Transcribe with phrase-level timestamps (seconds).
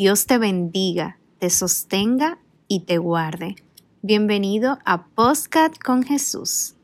[0.00, 3.56] Dios te bendiga, te sostenga y te guarde.
[4.00, 6.74] Bienvenido a Postcat con Jesús.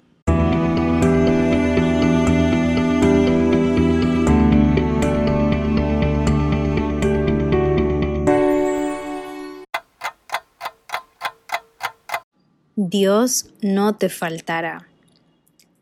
[12.75, 14.89] Dios no te faltará.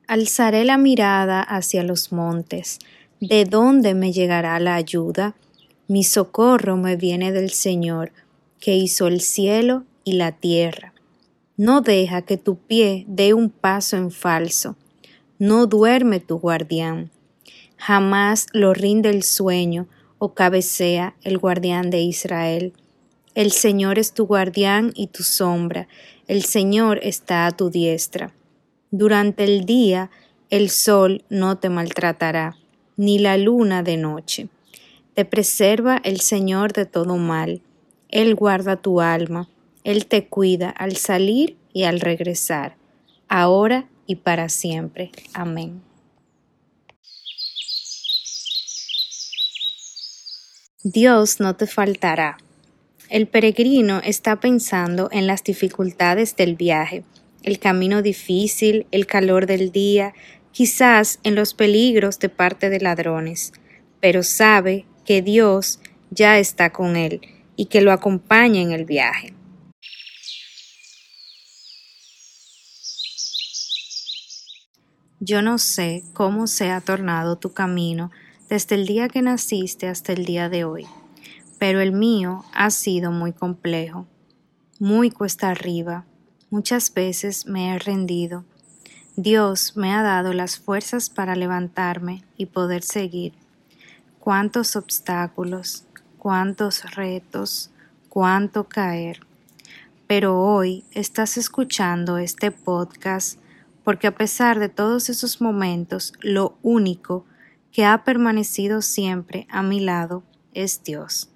[0.06, 2.78] Alzaré la mirada hacia los montes.
[3.18, 5.34] ¿De dónde me llegará la ayuda?
[5.86, 8.12] Mi socorro me viene del Señor,
[8.58, 10.94] que hizo el cielo y la tierra.
[11.58, 14.76] No deja que tu pie dé un paso en falso.
[15.38, 17.10] No duerme tu guardián.
[17.76, 19.86] Jamás lo rinde el sueño
[20.18, 22.72] o cabecea el guardián de Israel.
[23.34, 25.86] El Señor es tu guardián y tu sombra.
[26.28, 28.32] El Señor está a tu diestra.
[28.90, 30.10] Durante el día
[30.48, 32.56] el sol no te maltratará,
[32.96, 34.48] ni la luna de noche.
[35.14, 37.62] Te preserva el Señor de todo mal.
[38.08, 39.48] Él guarda tu alma.
[39.84, 42.76] Él te cuida al salir y al regresar,
[43.28, 45.12] ahora y para siempre.
[45.32, 45.82] Amén.
[50.82, 52.38] Dios no te faltará.
[53.08, 57.04] El peregrino está pensando en las dificultades del viaje,
[57.42, 60.14] el camino difícil, el calor del día,
[60.52, 63.52] quizás en los peligros de parte de ladrones,
[64.00, 67.20] pero sabe que Dios ya está con él
[67.56, 69.34] y que lo acompaña en el viaje.
[75.20, 78.10] Yo no sé cómo se ha tornado tu camino
[78.48, 80.86] desde el día que naciste hasta el día de hoy,
[81.58, 84.06] pero el mío ha sido muy complejo,
[84.78, 86.04] muy cuesta arriba.
[86.50, 88.44] Muchas veces me he rendido.
[89.16, 93.32] Dios me ha dado las fuerzas para levantarme y poder seguir
[94.24, 95.84] cuántos obstáculos,
[96.16, 97.70] cuántos retos,
[98.08, 99.20] cuánto caer.
[100.06, 103.38] Pero hoy estás escuchando este podcast
[103.84, 107.26] porque a pesar de todos esos momentos, lo único
[107.70, 110.22] que ha permanecido siempre a mi lado
[110.54, 111.28] es Dios,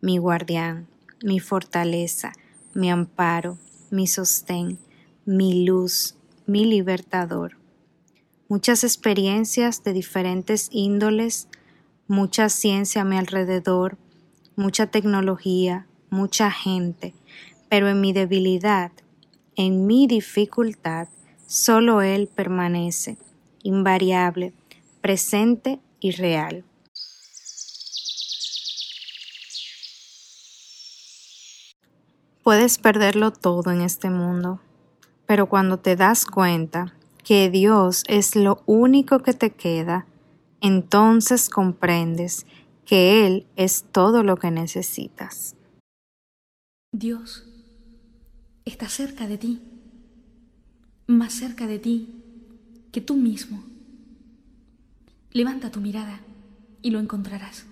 [0.00, 0.86] mi guardián,
[1.22, 2.32] mi fortaleza,
[2.72, 3.58] mi amparo,
[3.90, 4.78] mi sostén,
[5.26, 6.16] mi luz,
[6.46, 7.58] mi libertador.
[8.48, 11.49] Muchas experiencias de diferentes índoles
[12.10, 13.96] mucha ciencia a mi alrededor,
[14.56, 17.14] mucha tecnología, mucha gente,
[17.68, 18.90] pero en mi debilidad,
[19.54, 21.06] en mi dificultad,
[21.46, 23.16] solo Él permanece,
[23.62, 24.52] invariable,
[25.00, 26.64] presente y real.
[32.42, 34.58] Puedes perderlo todo en este mundo,
[35.26, 36.92] pero cuando te das cuenta
[37.22, 40.06] que Dios es lo único que te queda,
[40.60, 42.46] entonces comprendes
[42.84, 45.56] que Él es todo lo que necesitas.
[46.92, 47.46] Dios
[48.64, 49.60] está cerca de ti,
[51.06, 52.22] más cerca de ti
[52.92, 53.62] que tú mismo.
[55.32, 56.20] Levanta tu mirada
[56.82, 57.66] y lo encontrarás.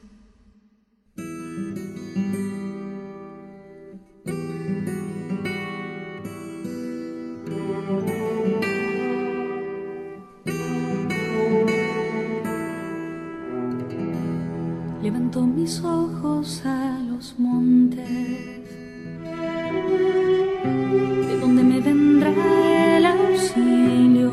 [15.08, 18.10] Levanto mis ojos a los montes,
[21.28, 22.30] de donde me vendrá
[22.98, 24.30] el auxilio.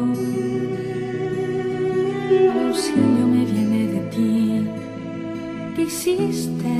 [2.29, 4.67] El auxilio me viene de ti,
[5.77, 6.75] que hiciste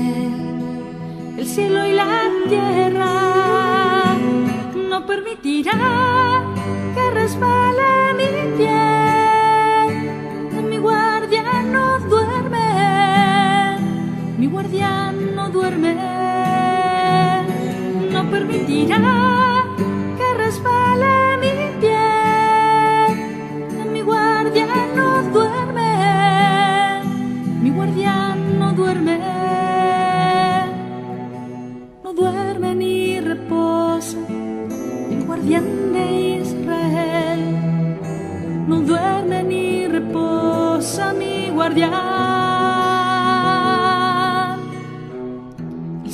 [1.38, 4.14] el cielo y la tierra.
[4.90, 6.44] No permitirá
[6.94, 9.25] que resbale mi pie.
[18.30, 19.64] Permitirá
[20.18, 22.06] que resbale mi pie.
[23.92, 25.92] Mi guardián no duerme,
[27.62, 29.18] mi guardián no duerme,
[32.04, 34.18] no duerme ni reposa,
[35.10, 36.04] el guardián de
[36.42, 37.42] Israel.
[38.68, 42.55] No duerme ni reposa mi guardián.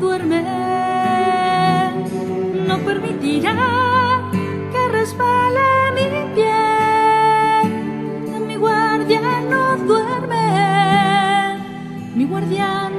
[0.00, 0.42] duerme,
[2.66, 3.54] no permitirá
[4.72, 6.60] que resbale mi pie.
[8.48, 10.46] Mi guardián no duerme,
[12.16, 12.89] mi guardián